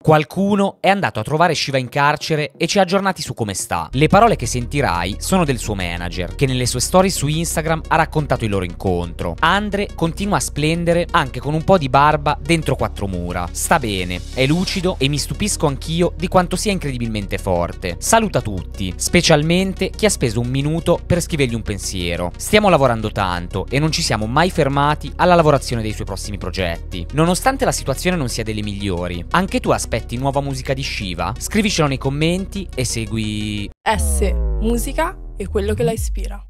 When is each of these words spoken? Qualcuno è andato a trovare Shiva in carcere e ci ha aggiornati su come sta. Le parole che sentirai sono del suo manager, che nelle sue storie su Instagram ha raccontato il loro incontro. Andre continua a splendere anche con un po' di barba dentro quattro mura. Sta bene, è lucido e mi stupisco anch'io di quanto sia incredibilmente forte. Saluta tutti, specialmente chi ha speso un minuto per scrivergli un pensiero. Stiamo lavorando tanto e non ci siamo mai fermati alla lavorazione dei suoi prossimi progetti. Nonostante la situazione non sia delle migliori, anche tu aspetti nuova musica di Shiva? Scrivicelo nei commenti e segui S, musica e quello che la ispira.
Qualcuno 0.00 0.76
è 0.78 0.88
andato 0.88 1.18
a 1.18 1.24
trovare 1.24 1.56
Shiva 1.56 1.76
in 1.76 1.88
carcere 1.88 2.52
e 2.56 2.68
ci 2.68 2.78
ha 2.78 2.82
aggiornati 2.82 3.20
su 3.20 3.34
come 3.34 3.52
sta. 3.52 3.88
Le 3.92 4.06
parole 4.06 4.36
che 4.36 4.46
sentirai 4.46 5.16
sono 5.18 5.44
del 5.44 5.58
suo 5.58 5.74
manager, 5.74 6.36
che 6.36 6.46
nelle 6.46 6.66
sue 6.66 6.78
storie 6.78 7.10
su 7.10 7.26
Instagram 7.26 7.82
ha 7.88 7.96
raccontato 7.96 8.44
il 8.44 8.50
loro 8.50 8.64
incontro. 8.64 9.34
Andre 9.40 9.88
continua 9.96 10.36
a 10.36 10.40
splendere 10.40 11.04
anche 11.10 11.40
con 11.40 11.52
un 11.52 11.64
po' 11.64 11.78
di 11.78 11.88
barba 11.88 12.38
dentro 12.40 12.76
quattro 12.76 13.08
mura. 13.08 13.48
Sta 13.50 13.80
bene, 13.80 14.20
è 14.34 14.46
lucido 14.46 14.94
e 14.98 15.08
mi 15.08 15.18
stupisco 15.18 15.66
anch'io 15.66 16.12
di 16.16 16.28
quanto 16.28 16.54
sia 16.54 16.70
incredibilmente 16.70 17.36
forte. 17.36 17.96
Saluta 17.98 18.40
tutti, 18.40 18.94
specialmente 18.96 19.90
chi 19.90 20.06
ha 20.06 20.10
speso 20.10 20.38
un 20.38 20.48
minuto 20.48 21.00
per 21.04 21.20
scrivergli 21.20 21.54
un 21.54 21.62
pensiero. 21.62 22.30
Stiamo 22.36 22.68
lavorando 22.68 23.10
tanto 23.10 23.66
e 23.68 23.80
non 23.80 23.90
ci 23.90 24.02
siamo 24.02 24.26
mai 24.26 24.52
fermati 24.52 25.12
alla 25.16 25.34
lavorazione 25.34 25.82
dei 25.82 25.92
suoi 25.92 26.06
prossimi 26.06 26.38
progetti. 26.38 27.04
Nonostante 27.14 27.64
la 27.64 27.72
situazione 27.72 28.16
non 28.16 28.28
sia 28.28 28.44
delle 28.44 28.62
migliori, 28.62 29.24
anche 29.32 29.58
tu 29.58 29.70
aspetti 29.70 29.86
nuova 30.16 30.40
musica 30.40 30.74
di 30.74 30.82
Shiva? 30.82 31.34
Scrivicelo 31.36 31.88
nei 31.88 31.98
commenti 31.98 32.68
e 32.74 32.84
segui 32.84 33.68
S, 33.82 34.32
musica 34.60 35.16
e 35.36 35.48
quello 35.48 35.74
che 35.74 35.82
la 35.82 35.92
ispira. 35.92 36.47